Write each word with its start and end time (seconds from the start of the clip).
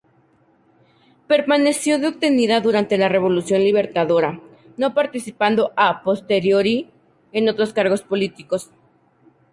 Permaneció 1.27 1.99
detenida 1.99 2.59
durante 2.59 2.97
la 2.97 3.07
Revolución 3.07 3.59
Libertadora, 3.61 4.39
no 4.75 4.95
participando 4.95 5.73
a 5.75 6.01
posteriori 6.01 6.89
en 7.33 7.47
otros 7.49 7.71
cargos 7.71 8.01
políticos. 8.01 8.71